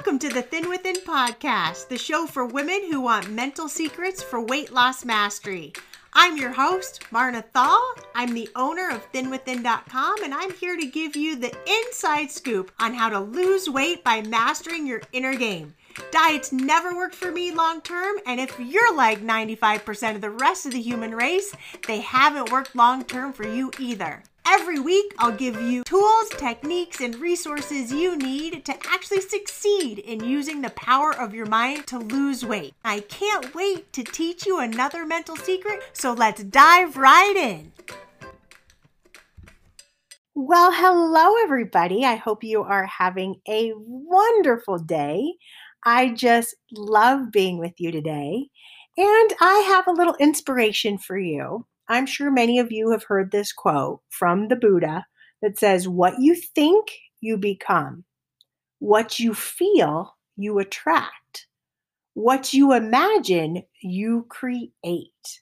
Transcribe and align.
Welcome 0.00 0.18
to 0.20 0.30
the 0.30 0.40
Thin 0.40 0.70
Within 0.70 0.96
podcast, 0.96 1.88
the 1.88 1.98
show 1.98 2.26
for 2.26 2.46
women 2.46 2.90
who 2.90 3.02
want 3.02 3.30
mental 3.30 3.68
secrets 3.68 4.22
for 4.22 4.40
weight 4.40 4.72
loss 4.72 5.04
mastery. 5.04 5.74
I'm 6.14 6.38
your 6.38 6.52
host, 6.52 7.04
Marna 7.12 7.42
Thal. 7.42 7.78
I'm 8.14 8.32
the 8.32 8.48
owner 8.56 8.88
of 8.88 9.12
thinwithin.com, 9.12 10.24
and 10.24 10.32
I'm 10.32 10.54
here 10.54 10.78
to 10.78 10.86
give 10.86 11.16
you 11.16 11.36
the 11.36 11.54
inside 11.68 12.30
scoop 12.30 12.72
on 12.80 12.94
how 12.94 13.10
to 13.10 13.20
lose 13.20 13.68
weight 13.68 14.02
by 14.02 14.22
mastering 14.22 14.86
your 14.86 15.02
inner 15.12 15.34
game. 15.34 15.74
Diets 16.10 16.50
never 16.50 16.96
worked 16.96 17.14
for 17.14 17.30
me 17.30 17.52
long 17.52 17.82
term, 17.82 18.16
and 18.24 18.40
if 18.40 18.58
you're 18.58 18.96
like 18.96 19.20
95% 19.20 20.14
of 20.14 20.22
the 20.22 20.30
rest 20.30 20.64
of 20.64 20.72
the 20.72 20.80
human 20.80 21.14
race, 21.14 21.54
they 21.86 22.00
haven't 22.00 22.50
worked 22.50 22.74
long 22.74 23.04
term 23.04 23.34
for 23.34 23.46
you 23.46 23.70
either. 23.78 24.22
Every 24.46 24.80
week, 24.80 25.14
I'll 25.18 25.36
give 25.36 25.60
you 25.60 25.84
tools, 25.84 26.28
techniques, 26.30 27.00
and 27.00 27.14
resources 27.16 27.92
you 27.92 28.16
need 28.16 28.64
to 28.64 28.76
actually 28.88 29.20
succeed 29.20 29.98
in 29.98 30.24
using 30.24 30.60
the 30.60 30.70
power 30.70 31.14
of 31.14 31.34
your 31.34 31.46
mind 31.46 31.86
to 31.88 31.98
lose 31.98 32.44
weight. 32.44 32.74
I 32.84 33.00
can't 33.00 33.54
wait 33.54 33.92
to 33.92 34.02
teach 34.02 34.46
you 34.46 34.58
another 34.58 35.06
mental 35.06 35.36
secret, 35.36 35.82
so 35.92 36.12
let's 36.12 36.42
dive 36.42 36.96
right 36.96 37.36
in. 37.36 37.72
Well, 40.34 40.72
hello, 40.72 41.34
everybody. 41.42 42.04
I 42.04 42.14
hope 42.14 42.42
you 42.42 42.62
are 42.62 42.86
having 42.86 43.36
a 43.48 43.72
wonderful 43.76 44.78
day. 44.78 45.34
I 45.84 46.10
just 46.10 46.54
love 46.72 47.30
being 47.30 47.58
with 47.58 47.74
you 47.78 47.92
today. 47.92 48.48
And 48.96 49.32
I 49.40 49.64
have 49.68 49.86
a 49.86 49.92
little 49.92 50.16
inspiration 50.16 50.98
for 50.98 51.18
you. 51.18 51.66
I'm 51.90 52.06
sure 52.06 52.30
many 52.30 52.58
of 52.58 52.72
you 52.72 52.90
have 52.90 53.04
heard 53.04 53.30
this 53.30 53.52
quote 53.52 54.00
from 54.08 54.48
the 54.48 54.56
Buddha 54.56 55.06
that 55.42 55.58
says, 55.58 55.88
What 55.88 56.18
you 56.18 56.34
think, 56.34 56.92
you 57.20 57.36
become. 57.36 58.04
What 58.78 59.20
you 59.20 59.34
feel, 59.34 60.16
you 60.36 60.58
attract. 60.58 61.46
What 62.14 62.54
you 62.54 62.72
imagine, 62.72 63.64
you 63.82 64.24
create. 64.28 65.40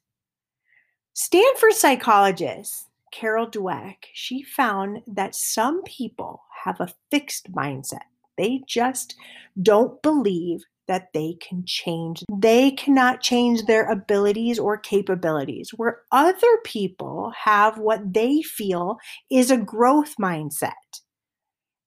Stanford 1.12 1.74
psychologist 1.74 2.86
Carol 3.12 3.46
Dweck, 3.46 3.96
she 4.12 4.42
found 4.42 5.02
that 5.06 5.34
some 5.34 5.82
people 5.84 6.42
have 6.64 6.80
a 6.80 6.92
fixed 7.10 7.52
mindset 7.52 8.02
they 8.38 8.62
just 8.66 9.16
don't 9.60 10.00
believe 10.00 10.62
that 10.88 11.12
they 11.14 11.36
can 11.40 11.64
change. 11.66 12.24
They 12.32 12.72
cannot 12.72 13.20
change 13.20 13.64
their 13.64 13.88
abilities 13.90 14.58
or 14.58 14.76
capabilities, 14.78 15.70
where 15.76 16.00
other 16.10 16.58
people 16.64 17.32
have 17.44 17.78
what 17.78 18.12
they 18.12 18.42
feel 18.42 18.98
is 19.30 19.50
a 19.50 19.56
growth 19.56 20.14
mindset. 20.20 20.72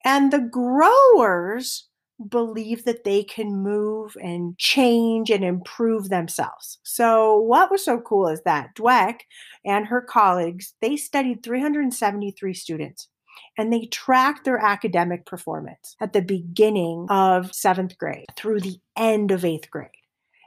And 0.05 0.31
the 0.31 0.39
growers 0.39 1.87
believe 2.29 2.85
that 2.85 3.03
they 3.03 3.23
can 3.23 3.63
move 3.63 4.15
and 4.21 4.57
change 4.57 5.29
and 5.29 5.43
improve 5.43 6.09
themselves. 6.09 6.79
So 6.83 7.39
what 7.39 7.71
was 7.71 7.83
so 7.83 7.99
cool 7.99 8.27
is 8.27 8.41
that 8.45 8.75
Dweck 8.75 9.21
and 9.65 9.87
her 9.87 10.01
colleagues, 10.01 10.73
they 10.81 10.97
studied 10.97 11.43
373 11.43 12.53
students 12.53 13.07
and 13.57 13.71
they 13.71 13.85
tracked 13.85 14.45
their 14.45 14.57
academic 14.57 15.25
performance 15.25 15.95
at 15.99 16.13
the 16.13 16.21
beginning 16.21 17.07
of 17.09 17.53
seventh 17.53 17.97
grade 17.97 18.27
through 18.35 18.61
the 18.61 18.79
end 18.95 19.31
of 19.31 19.45
eighth 19.45 19.69
grade. 19.69 19.89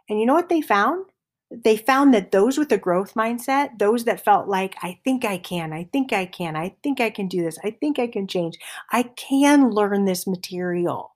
And 0.08 0.20
you 0.20 0.26
know 0.26 0.34
what 0.34 0.48
they 0.48 0.60
found? 0.60 1.06
They 1.50 1.76
found 1.76 2.14
that 2.14 2.32
those 2.32 2.58
with 2.58 2.72
a 2.72 2.78
growth 2.78 3.14
mindset, 3.14 3.78
those 3.78 4.04
that 4.04 4.24
felt 4.24 4.48
like, 4.48 4.74
I 4.82 4.98
think 5.04 5.24
I 5.24 5.38
can, 5.38 5.72
I 5.72 5.84
think 5.92 6.12
I 6.12 6.26
can, 6.26 6.56
I 6.56 6.74
think 6.82 7.00
I 7.00 7.10
can 7.10 7.28
do 7.28 7.42
this, 7.42 7.58
I 7.62 7.70
think 7.70 7.98
I 7.98 8.06
can 8.06 8.26
change, 8.26 8.58
I 8.90 9.04
can 9.04 9.70
learn 9.70 10.04
this 10.04 10.26
material. 10.26 11.14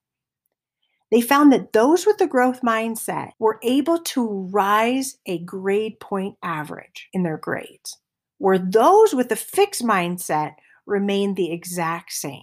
They 1.11 1.23
found 1.23 1.53
that 1.53 1.73
those 1.73 2.07
with 2.07 2.19
the 2.19 2.27
growth 2.27 2.61
mindset 2.61 3.31
were 3.39 3.59
able 3.63 3.99
to 4.01 4.49
rise 4.53 5.19
a 5.27 5.39
grade 5.39 5.99
point 6.01 6.37
average 6.43 7.09
in 7.13 7.23
their 7.23 7.39
grades, 7.39 7.97
where 8.37 8.59
those 8.59 9.15
with 9.15 9.33
a 9.33 9.37
fixed 9.37 9.83
mindset 9.83 10.55
remain 10.89 11.35
the 11.35 11.53
exact 11.53 12.13
same. 12.13 12.43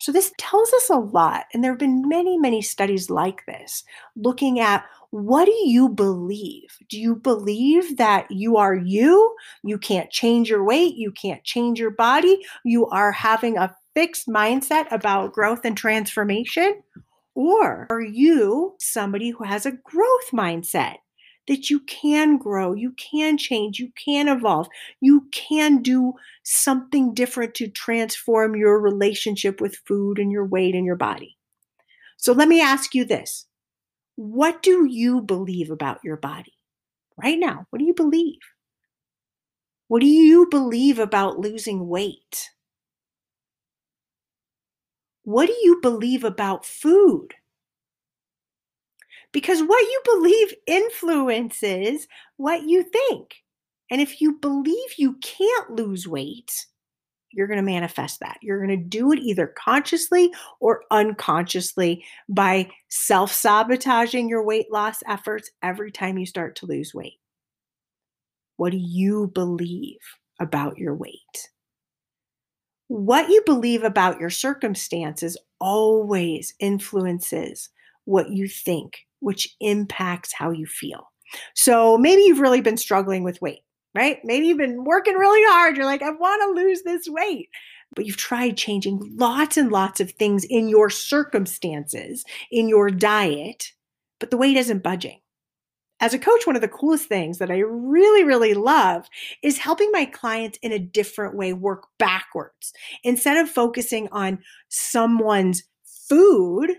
So, 0.00 0.12
this 0.12 0.32
tells 0.38 0.72
us 0.74 0.90
a 0.90 0.96
lot, 0.96 1.46
and 1.54 1.64
there 1.64 1.72
have 1.72 1.78
been 1.78 2.08
many, 2.08 2.36
many 2.36 2.60
studies 2.60 3.08
like 3.08 3.46
this 3.46 3.84
looking 4.16 4.60
at 4.60 4.84
what 5.10 5.44
do 5.46 5.54
you 5.64 5.88
believe? 5.88 6.76
Do 6.88 7.00
you 7.00 7.14
believe 7.14 7.96
that 7.98 8.30
you 8.30 8.56
are 8.56 8.74
you? 8.74 9.34
You 9.62 9.78
can't 9.78 10.10
change 10.10 10.50
your 10.50 10.64
weight, 10.64 10.96
you 10.96 11.12
can't 11.12 11.44
change 11.44 11.78
your 11.78 11.92
body, 11.92 12.44
you 12.64 12.86
are 12.88 13.12
having 13.12 13.56
a 13.56 13.74
fixed 13.94 14.26
mindset 14.26 14.90
about 14.90 15.32
growth 15.32 15.64
and 15.64 15.76
transformation? 15.76 16.82
Or 17.34 17.86
are 17.90 18.02
you 18.02 18.74
somebody 18.78 19.30
who 19.30 19.44
has 19.44 19.66
a 19.66 19.72
growth 19.72 20.30
mindset? 20.32 20.96
That 21.46 21.70
you 21.70 21.80
can 21.80 22.38
grow, 22.38 22.74
you 22.74 22.92
can 22.92 23.36
change, 23.36 23.78
you 23.78 23.90
can 24.02 24.28
evolve, 24.28 24.66
you 25.00 25.26
can 25.30 25.82
do 25.82 26.14
something 26.42 27.14
different 27.14 27.54
to 27.54 27.68
transform 27.68 28.56
your 28.56 28.80
relationship 28.80 29.60
with 29.60 29.76
food 29.86 30.18
and 30.18 30.32
your 30.32 30.46
weight 30.46 30.74
and 30.74 30.86
your 30.86 30.96
body. 30.96 31.36
So 32.16 32.32
let 32.32 32.48
me 32.48 32.60
ask 32.60 32.94
you 32.94 33.04
this 33.04 33.46
What 34.16 34.62
do 34.62 34.86
you 34.86 35.20
believe 35.20 35.70
about 35.70 36.00
your 36.02 36.16
body 36.16 36.54
right 37.16 37.38
now? 37.38 37.66
What 37.70 37.78
do 37.78 37.84
you 37.84 37.94
believe? 37.94 38.40
What 39.88 40.00
do 40.00 40.06
you 40.06 40.48
believe 40.50 40.98
about 40.98 41.38
losing 41.38 41.88
weight? 41.88 42.50
What 45.24 45.46
do 45.46 45.56
you 45.62 45.80
believe 45.80 46.24
about 46.24 46.66
food? 46.66 47.34
Because 49.34 49.60
what 49.60 49.82
you 49.82 50.00
believe 50.04 50.54
influences 50.68 52.06
what 52.36 52.62
you 52.62 52.84
think. 52.84 53.34
And 53.90 54.00
if 54.00 54.20
you 54.20 54.38
believe 54.38 54.94
you 54.96 55.18
can't 55.20 55.70
lose 55.70 56.08
weight, 56.08 56.66
you're 57.32 57.48
going 57.48 57.58
to 57.58 57.62
manifest 57.62 58.20
that. 58.20 58.38
You're 58.42 58.64
going 58.64 58.78
to 58.78 58.88
do 58.88 59.12
it 59.12 59.18
either 59.18 59.48
consciously 59.48 60.32
or 60.60 60.84
unconsciously 60.92 62.04
by 62.28 62.70
self 62.88 63.32
sabotaging 63.32 64.28
your 64.28 64.44
weight 64.44 64.70
loss 64.70 65.02
efforts 65.06 65.50
every 65.62 65.90
time 65.90 66.16
you 66.16 66.26
start 66.26 66.54
to 66.56 66.66
lose 66.66 66.94
weight. 66.94 67.18
What 68.56 68.70
do 68.70 68.78
you 68.78 69.32
believe 69.34 69.98
about 70.40 70.78
your 70.78 70.94
weight? 70.94 71.50
What 72.86 73.28
you 73.30 73.42
believe 73.44 73.82
about 73.82 74.20
your 74.20 74.30
circumstances 74.30 75.36
always 75.58 76.54
influences 76.60 77.70
what 78.04 78.30
you 78.30 78.46
think 78.46 79.06
which 79.24 79.56
impacts 79.60 80.32
how 80.32 80.50
you 80.50 80.66
feel. 80.66 81.10
So 81.54 81.98
maybe 81.98 82.22
you've 82.22 82.40
really 82.40 82.60
been 82.60 82.76
struggling 82.76 83.24
with 83.24 83.42
weight, 83.42 83.62
right? 83.94 84.18
Maybe 84.24 84.46
you've 84.46 84.58
been 84.58 84.84
working 84.84 85.14
really 85.14 85.42
hard. 85.50 85.76
You're 85.76 85.86
like, 85.86 86.02
I 86.02 86.10
want 86.10 86.42
to 86.42 86.62
lose 86.62 86.82
this 86.82 87.08
weight. 87.08 87.48
But 87.96 88.06
you've 88.06 88.16
tried 88.16 88.56
changing 88.56 89.00
lots 89.16 89.56
and 89.56 89.70
lots 89.70 90.00
of 90.00 90.10
things 90.12 90.44
in 90.44 90.68
your 90.68 90.90
circumstances, 90.90 92.24
in 92.50 92.68
your 92.68 92.90
diet, 92.90 93.72
but 94.18 94.30
the 94.30 94.36
weight 94.36 94.56
isn't 94.56 94.82
budging. 94.82 95.20
As 96.00 96.12
a 96.12 96.18
coach, 96.18 96.46
one 96.46 96.56
of 96.56 96.62
the 96.62 96.68
coolest 96.68 97.06
things 97.08 97.38
that 97.38 97.52
I 97.52 97.58
really, 97.58 98.24
really 98.24 98.52
love 98.54 99.08
is 99.42 99.58
helping 99.58 99.90
my 99.92 100.04
clients 100.06 100.58
in 100.60 100.72
a 100.72 100.78
different 100.78 101.36
way 101.36 101.52
work 101.52 101.86
backwards. 101.98 102.72
Instead 103.04 103.36
of 103.36 103.48
focusing 103.48 104.08
on 104.10 104.40
someone's 104.68 105.62
food, 106.08 106.72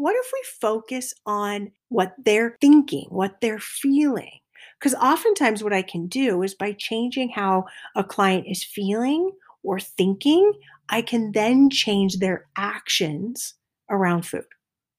what 0.00 0.16
if 0.16 0.30
we 0.32 0.42
focus 0.60 1.12
on 1.26 1.70
what 1.90 2.14
they're 2.24 2.56
thinking, 2.58 3.06
what 3.10 3.42
they're 3.42 3.58
feeling? 3.58 4.40
Because 4.78 4.94
oftentimes, 4.94 5.62
what 5.62 5.74
I 5.74 5.82
can 5.82 6.06
do 6.06 6.42
is 6.42 6.54
by 6.54 6.72
changing 6.72 7.28
how 7.28 7.66
a 7.94 8.02
client 8.02 8.46
is 8.48 8.64
feeling 8.64 9.30
or 9.62 9.78
thinking, 9.78 10.54
I 10.88 11.02
can 11.02 11.32
then 11.32 11.68
change 11.68 12.16
their 12.16 12.46
actions 12.56 13.54
around 13.90 14.22
food 14.24 14.46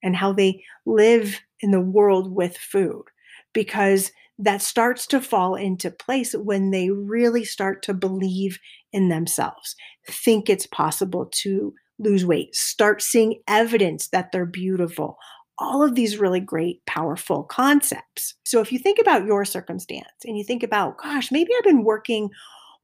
and 0.04 0.14
how 0.14 0.32
they 0.32 0.62
live 0.86 1.40
in 1.60 1.72
the 1.72 1.80
world 1.80 2.32
with 2.32 2.56
food. 2.56 3.02
Because 3.52 4.12
that 4.38 4.62
starts 4.62 5.06
to 5.08 5.20
fall 5.20 5.56
into 5.56 5.90
place 5.90 6.32
when 6.32 6.70
they 6.70 6.90
really 6.90 7.44
start 7.44 7.82
to 7.82 7.94
believe 7.94 8.60
in 8.92 9.08
themselves, 9.08 9.74
think 10.08 10.48
it's 10.48 10.66
possible 10.66 11.28
to 11.32 11.74
lose 12.02 12.24
weight, 12.26 12.54
start 12.54 13.02
seeing 13.02 13.40
evidence 13.48 14.08
that 14.08 14.32
they're 14.32 14.46
beautiful. 14.46 15.16
All 15.58 15.82
of 15.82 15.94
these 15.94 16.18
really 16.18 16.40
great, 16.40 16.84
powerful 16.86 17.44
concepts. 17.44 18.34
So, 18.44 18.60
if 18.60 18.72
you 18.72 18.78
think 18.78 18.98
about 18.98 19.26
your 19.26 19.44
circumstance 19.44 20.06
and 20.24 20.36
you 20.36 20.44
think 20.44 20.62
about, 20.62 20.98
gosh, 20.98 21.30
maybe 21.30 21.50
I've 21.56 21.64
been 21.64 21.84
working 21.84 22.30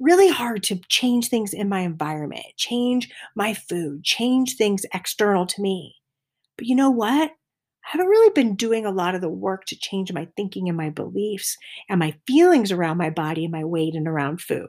really 0.00 0.28
hard 0.28 0.62
to 0.64 0.80
change 0.88 1.28
things 1.28 1.52
in 1.52 1.68
my 1.68 1.80
environment, 1.80 2.44
change 2.56 3.10
my 3.34 3.54
food, 3.54 4.04
change 4.04 4.56
things 4.56 4.86
external 4.94 5.46
to 5.46 5.62
me. 5.62 5.96
But 6.56 6.66
you 6.66 6.76
know 6.76 6.90
what? 6.90 7.30
I 7.30 7.92
haven't 7.92 8.08
really 8.08 8.30
been 8.34 8.54
doing 8.54 8.84
a 8.84 8.90
lot 8.90 9.14
of 9.14 9.22
the 9.22 9.30
work 9.30 9.64
to 9.66 9.78
change 9.78 10.12
my 10.12 10.28
thinking 10.36 10.68
and 10.68 10.76
my 10.76 10.90
beliefs 10.90 11.56
and 11.88 11.98
my 11.98 12.14
feelings 12.26 12.70
around 12.70 12.98
my 12.98 13.10
body 13.10 13.44
and 13.44 13.52
my 13.52 13.64
weight 13.64 13.94
and 13.94 14.06
around 14.06 14.40
food. 14.40 14.68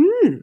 Hmm, 0.00 0.36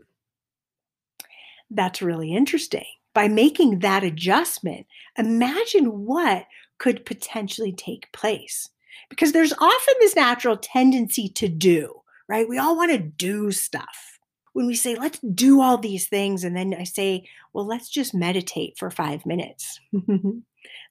that's 1.71 2.01
really 2.01 2.33
interesting 2.33 2.85
By 3.13 3.27
making 3.27 3.79
that 3.79 4.03
adjustment, 4.03 4.85
imagine 5.17 6.05
what 6.05 6.45
could 6.77 7.05
potentially 7.05 7.71
take 7.71 8.11
place. 8.11 8.69
Because 9.09 9.31
there's 9.31 9.53
often 9.53 9.93
this 9.99 10.15
natural 10.15 10.57
tendency 10.57 11.29
to 11.29 11.47
do, 11.47 12.01
right? 12.27 12.47
We 12.47 12.57
all 12.57 12.75
want 12.75 12.91
to 12.91 12.99
do 12.99 13.51
stuff. 13.51 14.19
When 14.53 14.67
we 14.67 14.75
say, 14.75 14.95
let's 14.95 15.19
do 15.19 15.61
all 15.61 15.77
these 15.77 16.07
things, 16.07 16.43
and 16.43 16.55
then 16.55 16.73
I 16.77 16.83
say, 16.83 17.27
well, 17.53 17.65
let's 17.65 17.89
just 17.89 18.13
meditate 18.13 18.77
for 18.77 18.89
five 18.89 19.25
minutes. 19.25 19.79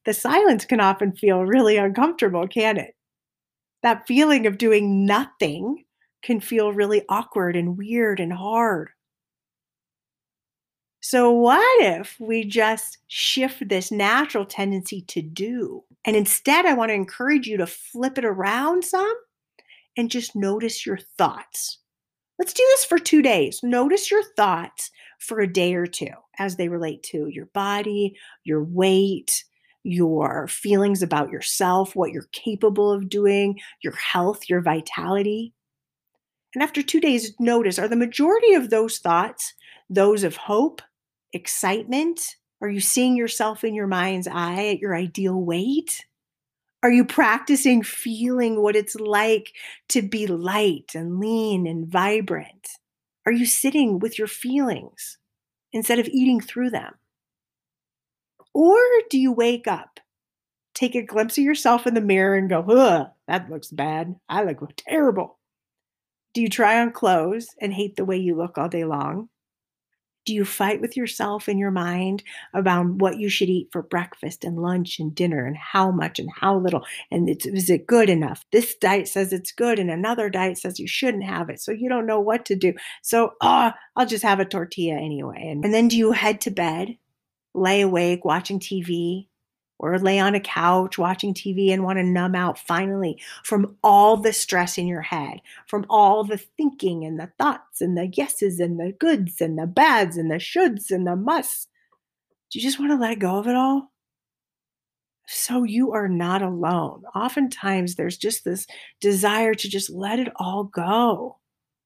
the 0.04 0.14
silence 0.14 0.64
can 0.64 0.80
often 0.80 1.12
feel 1.12 1.44
really 1.44 1.76
uncomfortable, 1.76 2.46
can 2.48 2.76
it? 2.76 2.94
That 3.82 4.06
feeling 4.06 4.46
of 4.46 4.58
doing 4.58 5.06
nothing 5.06 5.84
can 6.22 6.40
feel 6.40 6.72
really 6.72 7.04
awkward 7.08 7.56
and 7.56 7.76
weird 7.76 8.20
and 8.20 8.32
hard. 8.32 8.90
So, 11.00 11.30
what 11.30 11.82
if 11.82 12.16
we 12.18 12.44
just 12.44 12.98
shift 13.06 13.68
this 13.68 13.92
natural 13.92 14.44
tendency 14.44 15.02
to 15.02 15.22
do? 15.22 15.84
And 16.04 16.16
instead, 16.16 16.66
I 16.66 16.74
want 16.74 16.90
to 16.90 16.94
encourage 16.94 17.46
you 17.46 17.56
to 17.58 17.66
flip 17.66 18.18
it 18.18 18.24
around 18.24 18.84
some 18.84 19.14
and 19.96 20.10
just 20.10 20.34
notice 20.34 20.84
your 20.84 20.98
thoughts. 21.16 21.78
Let's 22.38 22.52
do 22.52 22.64
this 22.70 22.84
for 22.84 22.98
two 22.98 23.22
days. 23.22 23.60
Notice 23.62 24.10
your 24.10 24.22
thoughts 24.36 24.90
for 25.18 25.40
a 25.40 25.52
day 25.52 25.74
or 25.74 25.86
two 25.86 26.10
as 26.38 26.56
they 26.56 26.68
relate 26.68 27.02
to 27.04 27.28
your 27.28 27.46
body, 27.46 28.16
your 28.44 28.62
weight, 28.62 29.44
your 29.82 30.46
feelings 30.48 31.02
about 31.02 31.30
yourself, 31.30 31.96
what 31.96 32.12
you're 32.12 32.28
capable 32.32 32.92
of 32.92 33.08
doing, 33.08 33.58
your 33.82 33.94
health, 33.94 34.48
your 34.48 34.60
vitality. 34.60 35.52
And 36.54 36.62
after 36.62 36.82
two 36.82 37.00
days, 37.00 37.34
notice 37.38 37.78
are 37.78 37.88
the 37.88 37.96
majority 37.96 38.54
of 38.54 38.70
those 38.70 38.98
thoughts 38.98 39.54
those 39.90 40.22
of 40.22 40.36
hope, 40.36 40.82
excitement? 41.32 42.36
Are 42.60 42.68
you 42.68 42.80
seeing 42.80 43.16
yourself 43.16 43.64
in 43.64 43.74
your 43.74 43.86
mind's 43.86 44.26
eye 44.26 44.68
at 44.68 44.80
your 44.80 44.94
ideal 44.94 45.40
weight? 45.40 46.04
Are 46.82 46.90
you 46.90 47.04
practicing 47.04 47.82
feeling 47.82 48.62
what 48.62 48.76
it's 48.76 48.94
like 48.94 49.52
to 49.88 50.02
be 50.02 50.26
light 50.26 50.92
and 50.94 51.18
lean 51.18 51.66
and 51.66 51.86
vibrant? 51.86 52.68
Are 53.26 53.32
you 53.32 53.46
sitting 53.46 53.98
with 53.98 54.18
your 54.18 54.28
feelings 54.28 55.18
instead 55.72 55.98
of 55.98 56.08
eating 56.08 56.40
through 56.40 56.70
them? 56.70 56.94
Or 58.54 58.78
do 59.10 59.18
you 59.18 59.32
wake 59.32 59.66
up, 59.66 60.00
take 60.74 60.94
a 60.94 61.02
glimpse 61.02 61.36
of 61.36 61.44
yourself 61.44 61.86
in 61.86 61.94
the 61.94 62.00
mirror, 62.00 62.36
and 62.36 62.48
go, 62.48 62.60
ugh, 62.60 63.08
that 63.26 63.50
looks 63.50 63.68
bad. 63.68 64.16
I 64.28 64.44
look 64.44 64.60
terrible. 64.76 65.38
Do 66.34 66.40
you 66.40 66.48
try 66.48 66.80
on 66.80 66.92
clothes 66.92 67.48
and 67.60 67.72
hate 67.72 67.96
the 67.96 68.04
way 68.04 68.16
you 68.16 68.36
look 68.36 68.56
all 68.56 68.68
day 68.68 68.84
long? 68.84 69.28
Do 70.28 70.34
you 70.34 70.44
fight 70.44 70.82
with 70.82 70.94
yourself 70.94 71.48
in 71.48 71.56
your 71.56 71.70
mind 71.70 72.22
about 72.52 72.86
what 72.86 73.18
you 73.18 73.30
should 73.30 73.48
eat 73.48 73.70
for 73.72 73.80
breakfast 73.80 74.44
and 74.44 74.60
lunch 74.60 74.98
and 74.98 75.14
dinner 75.14 75.46
and 75.46 75.56
how 75.56 75.90
much 75.90 76.18
and 76.18 76.28
how 76.30 76.58
little? 76.58 76.84
And 77.10 77.30
is 77.30 77.70
it 77.70 77.86
good 77.86 78.10
enough? 78.10 78.44
This 78.52 78.74
diet 78.74 79.08
says 79.08 79.32
it's 79.32 79.52
good 79.52 79.78
and 79.78 79.90
another 79.90 80.28
diet 80.28 80.58
says 80.58 80.78
you 80.78 80.86
shouldn't 80.86 81.24
have 81.24 81.48
it. 81.48 81.62
So 81.62 81.72
you 81.72 81.88
don't 81.88 82.04
know 82.04 82.20
what 82.20 82.44
to 82.44 82.56
do. 82.56 82.74
So, 83.00 83.36
oh, 83.40 83.70
I'll 83.96 84.04
just 84.04 84.22
have 84.22 84.38
a 84.38 84.44
tortilla 84.44 84.96
anyway. 84.96 85.48
And, 85.48 85.64
and 85.64 85.72
then 85.72 85.88
do 85.88 85.96
you 85.96 86.12
head 86.12 86.42
to 86.42 86.50
bed, 86.50 86.98
lay 87.54 87.80
awake 87.80 88.22
watching 88.22 88.60
TV, 88.60 89.27
or 89.78 89.98
lay 89.98 90.18
on 90.18 90.34
a 90.34 90.40
couch 90.40 90.98
watching 90.98 91.32
TV 91.32 91.70
and 91.72 91.84
want 91.84 91.98
to 91.98 92.02
numb 92.02 92.34
out 92.34 92.58
finally 92.58 93.20
from 93.44 93.76
all 93.82 94.16
the 94.16 94.32
stress 94.32 94.76
in 94.78 94.86
your 94.86 95.02
head, 95.02 95.40
from 95.66 95.86
all 95.88 96.24
the 96.24 96.38
thinking 96.56 97.04
and 97.04 97.18
the 97.18 97.30
thoughts 97.38 97.80
and 97.80 97.96
the 97.96 98.08
yeses 98.08 98.60
and 98.60 98.78
the 98.78 98.92
goods 98.92 99.40
and 99.40 99.58
the 99.58 99.66
bads 99.66 100.16
and 100.16 100.30
the 100.30 100.36
shoulds 100.36 100.90
and 100.90 101.06
the 101.06 101.16
musts. 101.16 101.68
Do 102.50 102.58
you 102.58 102.62
just 102.62 102.78
want 102.78 102.92
to 102.92 102.96
let 102.96 103.18
go 103.18 103.38
of 103.38 103.46
it 103.46 103.54
all? 103.54 103.92
So 105.26 105.62
you 105.62 105.92
are 105.92 106.08
not 106.08 106.40
alone. 106.40 107.02
Oftentimes 107.14 107.94
there's 107.94 108.16
just 108.16 108.44
this 108.44 108.66
desire 109.00 109.52
to 109.54 109.68
just 109.68 109.90
let 109.90 110.18
it 110.18 110.32
all 110.36 110.64
go. 110.64 111.36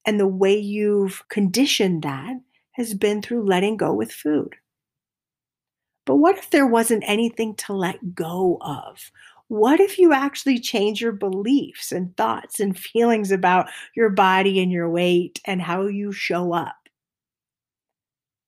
And 0.05 0.17
the 0.19 0.27
way 0.27 0.57
you've 0.57 1.21
conditioned 1.27 2.03
that 2.03 2.35
has 2.71 2.93
been 2.93 3.21
through 3.21 3.45
letting 3.45 3.77
go 3.77 3.93
with 3.93 4.11
food. 4.11 4.55
But 6.05 6.17
what 6.17 6.37
if 6.37 6.49
there 6.49 6.67
wasn't 6.67 7.03
anything 7.07 7.55
to 7.55 7.73
let 7.73 8.15
go 8.15 8.57
of? 8.61 9.11
What 9.47 9.79
if 9.79 9.97
you 9.99 10.13
actually 10.13 10.59
change 10.59 11.01
your 11.01 11.11
beliefs 11.11 11.91
and 11.91 12.15
thoughts 12.17 12.59
and 12.59 12.77
feelings 12.77 13.31
about 13.31 13.69
your 13.95 14.09
body 14.09 14.59
and 14.61 14.71
your 14.71 14.89
weight 14.89 15.39
and 15.45 15.61
how 15.61 15.87
you 15.87 16.11
show 16.11 16.53
up? 16.53 16.75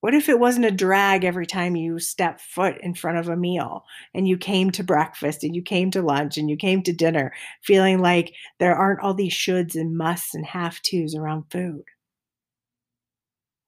What 0.02 0.14
if 0.14 0.30
it 0.30 0.40
wasn't 0.40 0.68
a 0.68 0.72
drag 0.72 1.24
every 1.24 1.48
time 1.48 1.76
you 1.76 1.98
step 2.00 2.40
foot 2.40 2.78
in 2.82 2.94
front 2.94 3.18
of 3.18 3.28
a 3.28 3.36
meal 3.36 3.86
and 4.14 4.28
you 4.28 4.38
came 4.38 4.70
to 4.72 4.84
breakfast 4.84 5.44
and 5.44 5.56
you 5.56 5.64
came 5.64 5.90
to 5.92 6.02
lunch 6.02 6.38
and 6.38 6.50
you 6.50 6.58
came 6.58 6.84
to 6.84 6.94
dinner 6.94 7.34
feeling 7.64 8.00
like 8.00 8.34
there 8.60 8.76
aren't 8.76 9.00
all 9.00 9.16
these 9.16 9.34
shoulds 9.34 9.76
and 9.76 9.98
musts 9.98 10.36
and 10.36 10.46
have 10.46 10.82
tos 10.84 11.16
around 11.16 11.46
food? 11.50 11.84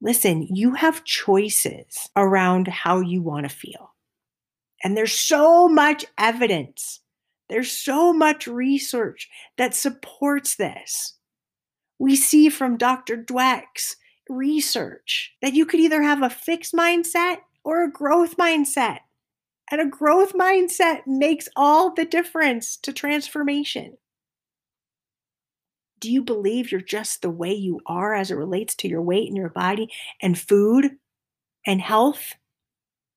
Listen, 0.01 0.47
you 0.53 0.73
have 0.75 1.03
choices 1.03 2.09
around 2.15 2.67
how 2.67 2.99
you 2.99 3.21
want 3.21 3.49
to 3.49 3.55
feel. 3.55 3.95
And 4.83 4.95
there's 4.95 5.17
so 5.17 5.67
much 5.67 6.05
evidence, 6.17 7.01
there's 7.49 7.71
so 7.71 8.13
much 8.13 8.45
research 8.45 9.29
that 9.57 9.73
supports 9.73 10.55
this. 10.55 11.13
We 11.97 12.15
see 12.15 12.49
from 12.49 12.77
Dr. 12.77 13.17
Dweck's 13.17 13.95
research 14.29 15.33
that 15.41 15.53
you 15.53 15.65
could 15.65 15.79
either 15.79 16.03
have 16.03 16.21
a 16.21 16.29
fixed 16.29 16.73
mindset 16.73 17.37
or 17.63 17.83
a 17.83 17.91
growth 17.91 18.37
mindset. 18.37 18.99
And 19.71 19.81
a 19.81 19.85
growth 19.85 20.33
mindset 20.33 21.01
makes 21.07 21.49
all 21.55 21.93
the 21.93 22.05
difference 22.05 22.77
to 22.77 22.93
transformation. 22.93 23.97
Do 25.99 26.11
you 26.11 26.23
believe 26.23 26.71
you're 26.71 26.81
just 26.81 27.21
the 27.21 27.29
way 27.29 27.53
you 27.53 27.79
are 27.85 28.13
as 28.13 28.31
it 28.31 28.35
relates 28.35 28.75
to 28.75 28.87
your 28.87 29.01
weight 29.01 29.27
and 29.27 29.37
your 29.37 29.49
body 29.49 29.89
and 30.21 30.37
food 30.37 30.97
and 31.65 31.81
health? 31.81 32.35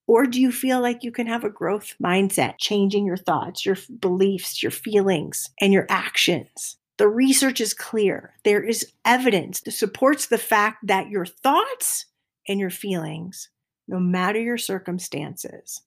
Or 0.06 0.26
do 0.26 0.40
you 0.40 0.50
feel 0.50 0.80
like 0.80 1.04
you 1.04 1.12
can 1.12 1.28
have 1.28 1.44
a 1.44 1.50
growth 1.50 1.94
mindset, 2.02 2.58
changing 2.58 3.06
your 3.06 3.16
thoughts, 3.16 3.64
your 3.64 3.76
beliefs, 4.00 4.62
your 4.62 4.72
feelings, 4.72 5.50
and 5.60 5.72
your 5.72 5.86
actions? 5.88 6.76
The 6.96 7.08
research 7.08 7.60
is 7.62 7.72
clear. 7.72 8.34
There 8.44 8.62
is 8.62 8.92
evidence 9.04 9.60
that 9.62 9.70
supports 9.70 10.26
the 10.26 10.36
fact 10.36 10.86
that 10.86 11.08
your 11.08 11.24
thoughts 11.24 12.06
and 12.46 12.58
your 12.58 12.70
feelings, 12.70 13.48
no 13.88 13.98
matter 13.98 14.40
your 14.40 14.58
circumstances, 14.58 15.80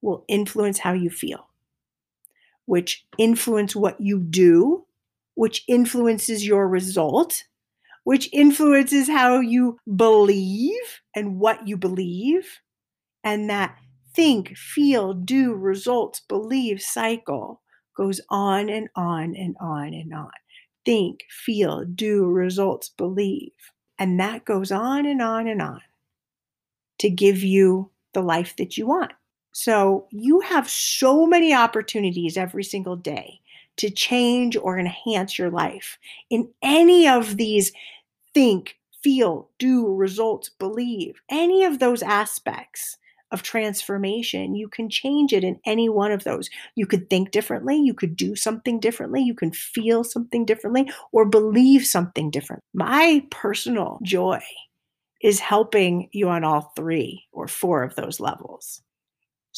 will 0.00 0.24
influence 0.28 0.78
how 0.78 0.94
you 0.94 1.10
feel, 1.10 1.48
which 2.64 3.06
influence 3.18 3.76
what 3.76 4.00
you 4.00 4.18
do 4.18 4.84
which 5.38 5.62
influences 5.68 6.44
your 6.44 6.66
result, 6.66 7.44
which 8.02 8.28
influences 8.32 9.06
how 9.06 9.38
you 9.38 9.78
believe 9.94 11.00
and 11.14 11.38
what 11.38 11.64
you 11.68 11.76
believe. 11.76 12.58
And 13.22 13.48
that 13.48 13.76
think, 14.12 14.56
feel, 14.56 15.14
do, 15.14 15.54
results, 15.54 16.22
believe 16.28 16.82
cycle 16.82 17.62
goes 17.96 18.20
on 18.28 18.68
and 18.68 18.88
on 18.96 19.36
and 19.36 19.54
on 19.60 19.94
and 19.94 20.12
on. 20.12 20.32
Think, 20.84 21.20
feel, 21.30 21.84
do, 21.84 22.24
results, 22.26 22.88
believe. 22.88 23.52
And 23.96 24.18
that 24.18 24.44
goes 24.44 24.72
on 24.72 25.06
and 25.06 25.22
on 25.22 25.46
and 25.46 25.62
on 25.62 25.82
to 26.98 27.08
give 27.08 27.44
you 27.44 27.92
the 28.12 28.22
life 28.22 28.56
that 28.56 28.76
you 28.76 28.88
want. 28.88 29.12
So 29.52 30.08
you 30.10 30.40
have 30.40 30.68
so 30.68 31.28
many 31.28 31.54
opportunities 31.54 32.36
every 32.36 32.64
single 32.64 32.96
day 32.96 33.40
to 33.78 33.90
change 33.90 34.56
or 34.56 34.78
enhance 34.78 35.38
your 35.38 35.50
life. 35.50 35.98
In 36.30 36.50
any 36.62 37.08
of 37.08 37.36
these 37.36 37.72
think, 38.34 38.76
feel, 39.02 39.48
do, 39.58 39.94
results, 39.94 40.50
believe, 40.50 41.20
any 41.30 41.64
of 41.64 41.78
those 41.78 42.02
aspects 42.02 42.98
of 43.30 43.42
transformation, 43.42 44.54
you 44.54 44.68
can 44.68 44.88
change 44.88 45.32
it 45.32 45.44
in 45.44 45.60
any 45.66 45.88
one 45.88 46.12
of 46.12 46.24
those. 46.24 46.48
You 46.74 46.86
could 46.86 47.10
think 47.10 47.30
differently, 47.30 47.76
you 47.76 47.94
could 47.94 48.16
do 48.16 48.34
something 48.34 48.80
differently, 48.80 49.22
you 49.22 49.34
can 49.34 49.52
feel 49.52 50.02
something 50.02 50.44
differently, 50.44 50.90
or 51.12 51.26
believe 51.26 51.86
something 51.86 52.30
different. 52.30 52.62
My 52.72 53.26
personal 53.30 53.98
joy 54.02 54.40
is 55.22 55.40
helping 55.40 56.08
you 56.12 56.28
on 56.28 56.44
all 56.44 56.72
three 56.76 57.24
or 57.32 57.48
four 57.48 57.82
of 57.82 57.96
those 57.96 58.20
levels. 58.20 58.82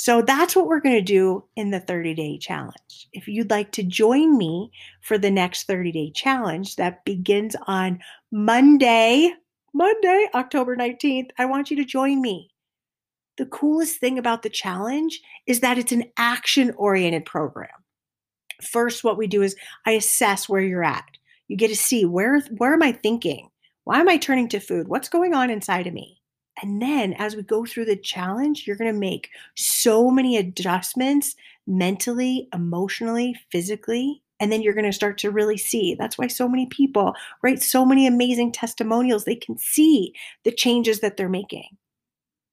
So 0.02 0.23
that's 0.23 0.57
what 0.57 0.66
we're 0.66 0.80
going 0.80 0.95
to 0.95 1.02
do 1.02 1.45
in 1.57 1.73
the 1.73 1.78
30 1.78 2.14
day 2.14 2.38
challenge. 2.38 3.07
If 3.12 3.28
you'd 3.28 3.50
like 3.50 3.71
to 3.73 3.83
join 3.83 4.38
me 4.38 4.73
for 5.02 5.19
the 5.19 5.30
next 5.30 5.66
30 5.66 5.92
day 5.92 6.11
challenge 6.11 6.76
that 6.76 7.04
begins 7.04 7.54
on 7.66 7.99
Monday, 8.33 9.30
Monday, 9.75 10.26
October 10.33 10.75
19th, 10.75 11.28
I 11.37 11.45
want 11.45 11.71
you 11.71 11.76
to 11.76 11.85
join 11.85 12.23
me. 12.23 12.49
The 13.37 13.45
coolest 13.45 14.00
thing 14.00 14.19
about 14.19 14.40
the 14.42 14.49
challenge 14.49 15.21
is 15.47 15.61
that 15.61 15.76
it's 15.76 15.92
an 15.92 16.04
action 16.16 16.73
oriented 16.78 17.26
program. 17.26 17.69
First, 18.62 19.04
what 19.04 19.19
we 19.19 19.26
do 19.26 19.42
is 19.42 19.54
I 19.85 19.90
assess 19.90 20.49
where 20.49 20.62
you're 20.62 20.83
at. 20.83 21.04
You 21.47 21.59
get 21.59 21.69
to 21.69 21.76
see 21.76 22.07
where, 22.07 22.40
where 22.57 22.73
am 22.73 22.83
I 22.83 22.92
thinking? 22.92 23.50
Why 23.85 24.00
am 24.00 24.09
I 24.09 24.16
turning 24.16 24.49
to 24.49 24.61
food? 24.61 24.88
What's 24.88 25.11
going 25.11 25.35
on 25.35 25.50
inside 25.50 25.87
of 25.87 25.92
me? 25.92 26.20
And 26.62 26.81
then 26.81 27.14
as 27.14 27.37
we 27.37 27.43
go 27.43 27.64
through 27.64 27.87
the 27.87 27.97
challenge, 27.97 28.64
you're 28.67 28.76
going 28.76 28.93
to 28.93 28.99
make 28.99 29.31
so 29.57 30.11
many 30.11 30.37
adjustments 30.37 31.35
mentally, 31.67 32.49
emotionally, 32.52 33.35
physically. 33.50 34.23
And 34.40 34.50
then 34.50 34.62
you're 34.62 34.75
going 34.75 34.87
to 34.87 34.93
start 34.93 35.19
to 35.19 35.31
really 35.31 35.57
see. 35.57 35.95
That's 35.95 36.19
why 36.19 36.26
so 36.26 36.49
many 36.49 36.67
people 36.67 37.14
write 37.43 37.62
so 37.62 37.85
many 37.85 38.07
amazing 38.07 38.52
testimonials. 38.52 39.25
They 39.25 39.37
can 39.37 39.59
see 39.59 40.14
the 40.45 40.52
changes 40.52 41.00
that 41.00 41.17
they're 41.17 41.29
making. 41.29 41.76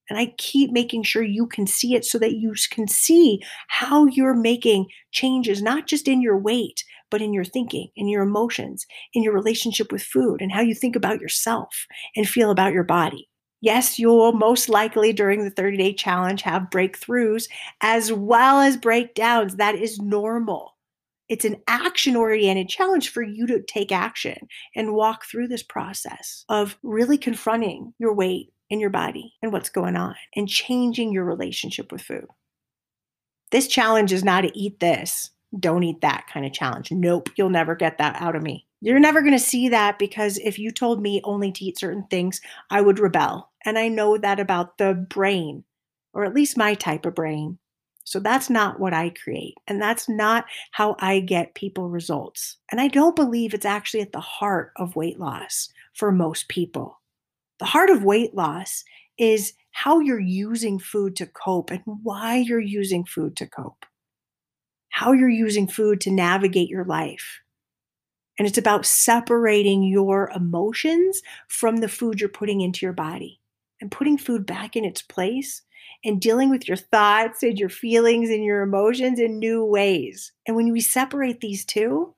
And 0.09 0.17
I 0.17 0.33
keep 0.37 0.71
making 0.71 1.03
sure 1.03 1.23
you 1.23 1.47
can 1.47 1.67
see 1.67 1.93
it 1.95 2.05
so 2.05 2.17
that 2.19 2.35
you 2.35 2.53
can 2.71 2.87
see 2.87 3.41
how 3.67 4.05
you're 4.05 4.33
making 4.33 4.87
changes, 5.11 5.61
not 5.61 5.87
just 5.87 6.07
in 6.07 6.21
your 6.21 6.37
weight, 6.37 6.83
but 7.09 7.21
in 7.21 7.33
your 7.33 7.43
thinking, 7.43 7.89
in 7.95 8.07
your 8.07 8.23
emotions, 8.23 8.85
in 9.13 9.23
your 9.23 9.33
relationship 9.33 9.91
with 9.91 10.01
food, 10.01 10.41
and 10.41 10.51
how 10.51 10.61
you 10.61 10.73
think 10.73 10.95
about 10.95 11.19
yourself 11.19 11.87
and 12.15 12.27
feel 12.27 12.51
about 12.51 12.73
your 12.73 12.83
body. 12.83 13.27
Yes, 13.59 13.97
you'll 13.97 14.33
most 14.33 14.69
likely 14.69 15.13
during 15.13 15.43
the 15.43 15.49
30 15.49 15.77
day 15.77 15.93
challenge 15.93 16.43
have 16.43 16.69
breakthroughs 16.69 17.47
as 17.81 18.13
well 18.13 18.59
as 18.59 18.77
breakdowns. 18.77 19.55
That 19.55 19.75
is 19.75 19.99
normal. 19.99 20.75
It's 21.27 21.45
an 21.45 21.57
action 21.67 22.15
oriented 22.15 22.69
challenge 22.69 23.09
for 23.09 23.21
you 23.21 23.47
to 23.47 23.61
take 23.61 23.91
action 23.91 24.47
and 24.75 24.93
walk 24.93 25.25
through 25.25 25.47
this 25.47 25.63
process 25.63 26.45
of 26.47 26.77
really 26.83 27.17
confronting 27.17 27.93
your 27.99 28.13
weight 28.13 28.53
and 28.69 28.79
your 28.79 28.89
body 28.89 29.33
and 29.41 29.51
what's 29.51 29.69
going 29.69 29.95
on 29.95 30.15
and 30.35 30.47
changing 30.47 31.11
your 31.11 31.25
relationship 31.25 31.91
with 31.91 32.01
food. 32.01 32.27
This 33.51 33.67
challenge 33.67 34.13
is 34.13 34.23
not 34.23 34.41
to 34.41 34.57
eat 34.57 34.79
this, 34.79 35.31
don't 35.57 35.83
eat 35.83 36.01
that 36.01 36.27
kind 36.31 36.45
of 36.45 36.53
challenge. 36.53 36.91
Nope, 36.91 37.29
you'll 37.35 37.49
never 37.49 37.75
get 37.75 37.97
that 37.97 38.21
out 38.21 38.35
of 38.35 38.43
me. 38.43 38.66
You're 38.79 38.99
never 38.99 39.21
going 39.21 39.33
to 39.33 39.39
see 39.39 39.69
that 39.69 39.97
because 39.97 40.37
if 40.37 40.59
you 40.59 40.71
told 40.71 41.01
me 41.01 41.21
only 41.23 41.51
to 41.51 41.65
eat 41.65 41.79
certain 41.79 42.05
things, 42.09 42.41
I 42.69 42.81
would 42.81 42.99
rebel. 42.99 43.49
And 43.65 43.77
I 43.77 43.87
know 43.87 44.17
that 44.17 44.39
about 44.39 44.77
the 44.77 44.93
brain, 44.93 45.63
or 46.13 46.25
at 46.25 46.33
least 46.33 46.57
my 46.57 46.75
type 46.75 47.05
of 47.05 47.15
brain. 47.15 47.57
So 48.03 48.19
that's 48.19 48.49
not 48.49 48.79
what 48.79 48.93
I 48.93 49.09
create. 49.09 49.55
And 49.67 49.81
that's 49.81 50.07
not 50.07 50.45
how 50.71 50.95
I 50.99 51.19
get 51.19 51.55
people 51.55 51.89
results. 51.89 52.57
And 52.71 52.79
I 52.79 52.87
don't 52.87 53.15
believe 53.15 53.53
it's 53.53 53.65
actually 53.65 54.01
at 54.01 54.13
the 54.13 54.21
heart 54.21 54.71
of 54.77 54.95
weight 54.95 55.19
loss 55.19 55.69
for 55.93 56.11
most 56.11 56.47
people. 56.47 57.01
The 57.59 57.65
heart 57.65 57.89
of 57.89 58.03
weight 58.03 58.35
loss 58.35 58.83
is 59.17 59.53
how 59.71 59.99
you're 59.99 60.19
using 60.19 60.79
food 60.79 61.15
to 61.17 61.25
cope 61.25 61.71
and 61.71 61.81
why 61.85 62.37
you're 62.37 62.59
using 62.59 63.03
food 63.03 63.35
to 63.37 63.47
cope, 63.47 63.85
how 64.89 65.11
you're 65.11 65.27
using 65.27 65.67
food 65.67 65.99
to 66.01 66.11
navigate 66.11 66.69
your 66.69 66.85
life. 66.85 67.41
And 68.37 68.47
it's 68.47 68.57
about 68.57 68.85
separating 68.85 69.83
your 69.83 70.29
emotions 70.35 71.21
from 71.47 71.77
the 71.77 71.89
food 71.89 72.19
you're 72.19 72.29
putting 72.29 72.61
into 72.61 72.85
your 72.85 72.93
body 72.93 73.39
and 73.81 73.91
putting 73.91 74.17
food 74.17 74.45
back 74.45 74.75
in 74.75 74.85
its 74.85 75.01
place 75.01 75.61
and 76.03 76.21
dealing 76.21 76.49
with 76.49 76.67
your 76.67 76.77
thoughts 76.77 77.43
and 77.43 77.59
your 77.59 77.69
feelings 77.69 78.29
and 78.29 78.43
your 78.43 78.61
emotions 78.61 79.19
in 79.19 79.39
new 79.39 79.63
ways. 79.63 80.31
And 80.45 80.55
when 80.55 80.71
we 80.71 80.81
separate 80.81 81.41
these 81.41 81.65
two, 81.65 82.13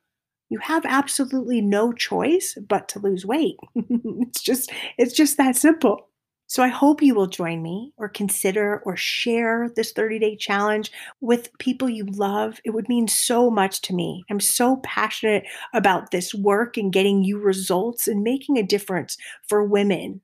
you 0.50 0.60
have 0.60 0.86
absolutely 0.86 1.62
no 1.62 1.94
choice 1.94 2.58
but 2.68 2.88
to 2.90 3.00
lose 3.00 3.26
weight. 3.26 3.58
it's 3.76 4.42
just 4.42 4.72
it's 4.98 5.14
just 5.14 5.38
that 5.38 5.56
simple. 5.56 6.09
So 6.50 6.64
I 6.64 6.68
hope 6.68 7.04
you 7.04 7.14
will 7.14 7.28
join 7.28 7.62
me 7.62 7.94
or 7.98 8.10
consider 8.10 8.82
or 8.84 8.98
share 8.98 9.70
this 9.76 9.94
30-day 9.94 10.36
challenge 10.38 10.92
with 11.22 11.56
people 11.60 11.88
you 11.88 12.06
love. 12.06 12.60
It 12.66 12.72
would 12.72 12.90
mean 12.90 13.08
so 13.08 13.52
much 13.52 13.82
to 13.82 13.94
me. 13.94 14.24
I'm 14.32 14.40
so 14.40 14.78
passionate 14.78 15.44
about 15.76 16.10
this 16.10 16.34
work 16.34 16.76
and 16.76 16.92
getting 16.92 17.24
you 17.24 17.38
results 17.38 18.08
and 18.08 18.24
making 18.24 18.58
a 18.58 18.64
difference 18.64 19.16
for 19.48 19.64
women. 19.64 20.22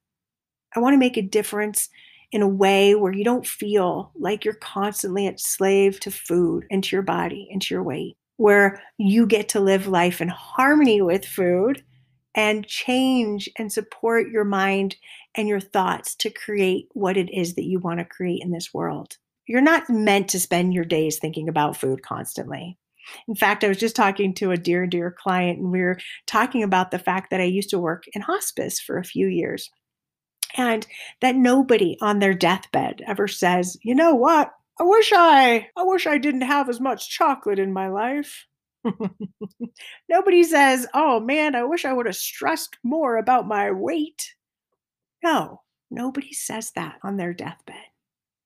I 0.75 0.79
want 0.79 0.95
to 0.95 0.99
make 0.99 1.15
a 1.15 1.21
difference 1.21 1.89
in 2.31 2.41
a 2.41 2.47
way 2.47 2.95
where 2.95 3.13
you 3.13 3.23
don't 3.23 3.45
feel 3.45 4.11
like 4.15 4.43
you're 4.43 4.55
constantly 4.55 5.27
a 5.27 5.37
slave 5.37 5.99
to 5.99 6.09
food 6.09 6.65
and 6.71 6.83
to 6.83 6.95
your 6.95 7.03
body 7.03 7.47
and 7.51 7.61
to 7.61 7.73
your 7.75 7.83
weight 7.83 8.17
where 8.37 8.81
you 8.97 9.27
get 9.27 9.47
to 9.49 9.59
live 9.59 9.87
life 9.87 10.21
in 10.21 10.27
harmony 10.27 11.01
with 11.01 11.23
food 11.23 11.83
and 12.35 12.67
change 12.67 13.49
and 13.57 13.71
support 13.71 14.29
your 14.29 14.43
mind 14.43 14.97
and 15.33 15.47
your 15.47 15.61
thoughts 15.61 16.15
to 16.15 16.29
create 16.29 16.89
what 16.93 17.17
it 17.17 17.33
is 17.33 17.55
that 17.55 17.63
you 17.63 17.79
want 17.79 17.99
to 17.99 18.05
create 18.05 18.41
in 18.43 18.51
this 18.51 18.73
world. 18.73 19.17
You're 19.47 19.61
not 19.61 19.89
meant 19.89 20.29
to 20.29 20.39
spend 20.39 20.73
your 20.73 20.85
days 20.85 21.17
thinking 21.17 21.47
about 21.47 21.77
food 21.77 22.03
constantly. 22.03 22.77
In 23.27 23.35
fact, 23.35 23.63
I 23.63 23.67
was 23.67 23.77
just 23.77 23.95
talking 23.95 24.33
to 24.35 24.51
a 24.51 24.57
dear, 24.57 24.87
dear 24.87 25.11
client, 25.11 25.59
and 25.59 25.71
we 25.71 25.81
were 25.81 25.99
talking 26.25 26.63
about 26.63 26.91
the 26.91 26.99
fact 26.99 27.29
that 27.29 27.41
I 27.41 27.45
used 27.45 27.69
to 27.69 27.79
work 27.79 28.03
in 28.13 28.21
hospice 28.21 28.79
for 28.79 28.97
a 28.97 29.03
few 29.03 29.27
years. 29.27 29.69
And 30.57 30.87
that 31.21 31.35
nobody 31.35 31.97
on 32.01 32.19
their 32.19 32.33
deathbed 32.33 33.01
ever 33.05 33.27
says, 33.27 33.77
you 33.83 33.93
know 33.93 34.15
what? 34.15 34.51
I 34.79 34.83
wish 34.83 35.11
I 35.15 35.67
I 35.77 35.83
wish 35.83 36.07
I 36.07 36.17
didn't 36.17 36.41
have 36.41 36.69
as 36.69 36.79
much 36.79 37.09
chocolate 37.09 37.59
in 37.59 37.71
my 37.71 37.87
life. 37.87 38.45
Nobody 40.09 40.43
says, 40.43 40.87
"Oh 40.93 41.19
man, 41.19 41.55
I 41.55 41.63
wish 41.63 41.85
I 41.85 41.93
would 41.93 42.05
have 42.05 42.15
stressed 42.15 42.77
more 42.83 43.17
about 43.17 43.47
my 43.47 43.71
weight." 43.71 44.33
No, 45.23 45.61
nobody 45.89 46.33
says 46.33 46.71
that 46.75 46.99
on 47.03 47.17
their 47.17 47.33
deathbed. 47.33 47.75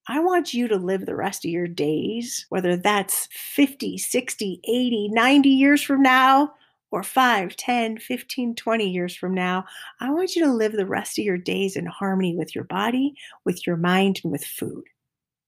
I 0.07 0.19
want 0.21 0.53
you 0.53 0.67
to 0.69 0.77
live 0.77 1.05
the 1.05 1.15
rest 1.15 1.45
of 1.45 1.51
your 1.51 1.67
days, 1.67 2.45
whether 2.49 2.75
that's 2.75 3.27
50, 3.31 3.97
60, 3.97 4.59
80, 4.63 5.09
90 5.09 5.49
years 5.49 5.83
from 5.83 6.01
now, 6.01 6.53
or 6.91 7.03
5, 7.03 7.55
10, 7.55 7.99
15, 7.99 8.55
20 8.55 8.89
years 8.89 9.15
from 9.15 9.33
now. 9.33 9.65
I 9.99 10.09
want 10.09 10.35
you 10.35 10.43
to 10.45 10.51
live 10.51 10.71
the 10.71 10.85
rest 10.85 11.19
of 11.19 11.25
your 11.25 11.37
days 11.37 11.75
in 11.75 11.85
harmony 11.85 12.35
with 12.35 12.55
your 12.55 12.63
body, 12.63 13.13
with 13.45 13.67
your 13.67 13.77
mind, 13.77 14.21
and 14.23 14.31
with 14.31 14.43
food. 14.43 14.85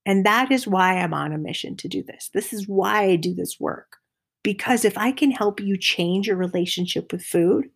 And 0.05 0.25
that 0.25 0.51
is 0.51 0.67
why 0.67 0.97
I'm 0.97 1.13
on 1.13 1.33
a 1.33 1.37
mission 1.37 1.75
to 1.77 1.87
do 1.87 2.03
this. 2.03 2.29
This 2.33 2.53
is 2.53 2.67
why 2.67 3.03
I 3.05 3.15
do 3.15 3.33
this 3.33 3.59
work. 3.59 3.97
Because 4.43 4.85
if 4.85 4.97
I 4.97 5.11
can 5.11 5.31
help 5.31 5.59
you 5.59 5.77
change 5.77 6.27
your 6.27 6.37
relationship 6.37 7.11
with 7.11 7.23
food, 7.23 7.69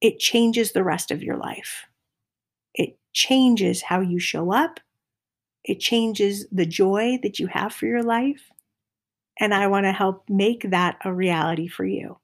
it 0.00 0.18
changes 0.18 0.72
the 0.72 0.84
rest 0.84 1.10
of 1.10 1.22
your 1.22 1.36
life. 1.36 1.86
It 2.74 2.98
changes 3.12 3.82
how 3.82 4.00
you 4.00 4.18
show 4.18 4.52
up. 4.52 4.80
It 5.64 5.80
changes 5.80 6.46
the 6.52 6.66
joy 6.66 7.18
that 7.22 7.38
you 7.38 7.46
have 7.48 7.72
for 7.72 7.86
your 7.86 8.02
life. 8.02 8.50
And 9.40 9.54
I 9.54 9.66
want 9.66 9.84
to 9.86 9.92
help 9.92 10.28
make 10.28 10.70
that 10.70 10.98
a 11.04 11.12
reality 11.12 11.66
for 11.66 11.84
you. 11.84 12.18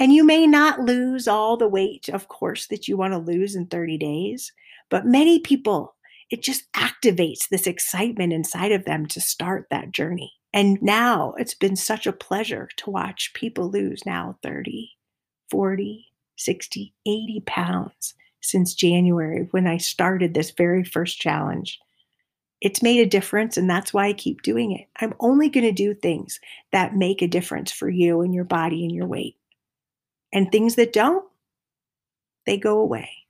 And 0.00 0.12
you 0.12 0.24
may 0.24 0.46
not 0.46 0.80
lose 0.80 1.28
all 1.28 1.56
the 1.56 1.68
weight, 1.68 2.08
of 2.08 2.28
course, 2.28 2.66
that 2.68 2.88
you 2.88 2.96
want 2.96 3.12
to 3.12 3.18
lose 3.18 3.54
in 3.54 3.66
30 3.66 3.98
days, 3.98 4.52
but 4.88 5.06
many 5.06 5.38
people 5.38 5.94
it 6.32 6.42
just 6.42 6.72
activates 6.72 7.50
this 7.50 7.66
excitement 7.66 8.32
inside 8.32 8.72
of 8.72 8.86
them 8.86 9.04
to 9.04 9.20
start 9.20 9.66
that 9.70 9.92
journey. 9.92 10.32
And 10.54 10.80
now 10.82 11.34
it's 11.38 11.54
been 11.54 11.76
such 11.76 12.06
a 12.06 12.12
pleasure 12.12 12.68
to 12.76 12.90
watch 12.90 13.32
people 13.34 13.70
lose 13.70 14.04
now 14.04 14.38
30, 14.42 14.90
40, 15.50 16.06
60, 16.36 16.94
80 17.06 17.42
pounds 17.46 18.14
since 18.40 18.74
January 18.74 19.48
when 19.52 19.66
I 19.66 19.78
started 19.78 20.34
this 20.34 20.50
very 20.50 20.84
first 20.84 21.20
challenge. 21.20 21.78
It's 22.60 22.82
made 22.82 23.00
a 23.00 23.06
difference, 23.06 23.56
and 23.56 23.68
that's 23.68 23.92
why 23.92 24.06
I 24.06 24.12
keep 24.12 24.42
doing 24.42 24.72
it. 24.72 24.86
I'm 25.00 25.14
only 25.20 25.48
going 25.48 25.64
to 25.64 25.72
do 25.72 25.94
things 25.94 26.38
that 26.70 26.96
make 26.96 27.22
a 27.22 27.26
difference 27.26 27.72
for 27.72 27.88
you 27.88 28.20
and 28.20 28.34
your 28.34 28.44
body 28.44 28.84
and 28.84 28.94
your 28.94 29.06
weight. 29.06 29.36
And 30.32 30.50
things 30.50 30.76
that 30.76 30.92
don't, 30.92 31.24
they 32.46 32.56
go 32.56 32.78
away. 32.78 33.21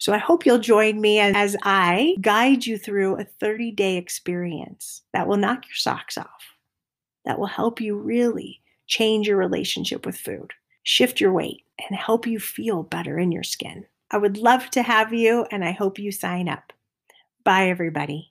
So 0.00 0.14
I 0.14 0.18
hope 0.18 0.46
you'll 0.46 0.58
join 0.58 0.98
me 0.98 1.20
as 1.20 1.56
I 1.62 2.16
guide 2.22 2.64
you 2.64 2.78
through 2.78 3.16
a 3.20 3.24
30 3.24 3.70
day 3.72 3.96
experience 3.98 5.02
that 5.12 5.28
will 5.28 5.36
knock 5.36 5.66
your 5.66 5.76
socks 5.76 6.16
off, 6.16 6.56
that 7.26 7.38
will 7.38 7.46
help 7.46 7.82
you 7.82 7.96
really 7.96 8.62
change 8.86 9.28
your 9.28 9.36
relationship 9.36 10.06
with 10.06 10.16
food, 10.16 10.52
shift 10.84 11.20
your 11.20 11.34
weight, 11.34 11.64
and 11.78 11.98
help 11.98 12.26
you 12.26 12.40
feel 12.40 12.82
better 12.82 13.18
in 13.18 13.30
your 13.30 13.42
skin. 13.42 13.84
I 14.10 14.16
would 14.16 14.38
love 14.38 14.70
to 14.70 14.82
have 14.82 15.12
you, 15.12 15.46
and 15.50 15.62
I 15.62 15.72
hope 15.72 15.98
you 15.98 16.10
sign 16.10 16.48
up. 16.48 16.72
Bye, 17.44 17.68
everybody. 17.68 18.29